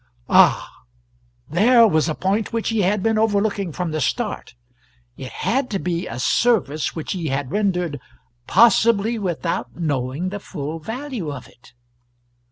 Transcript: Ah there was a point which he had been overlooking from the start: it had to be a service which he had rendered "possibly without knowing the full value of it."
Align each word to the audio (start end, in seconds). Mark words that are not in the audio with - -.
Ah 0.29 0.67
there 1.47 1.87
was 1.87 2.09
a 2.09 2.15
point 2.15 2.51
which 2.51 2.69
he 2.69 2.81
had 2.81 3.03
been 3.03 3.19
overlooking 3.19 3.71
from 3.71 3.91
the 3.91 4.01
start: 4.01 4.55
it 5.15 5.29
had 5.31 5.69
to 5.69 5.77
be 5.77 6.07
a 6.07 6.17
service 6.17 6.95
which 6.95 7.11
he 7.11 7.27
had 7.27 7.51
rendered 7.51 7.99
"possibly 8.47 9.19
without 9.19 9.75
knowing 9.75 10.29
the 10.29 10.39
full 10.39 10.79
value 10.79 11.31
of 11.31 11.47
it." 11.47 11.73